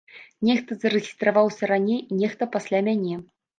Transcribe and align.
Нехта 0.47 0.77
зарэгістраваўся 0.83 1.71
раней, 1.73 2.01
нехта 2.25 2.51
пасля 2.59 2.83
мяне. 2.91 3.23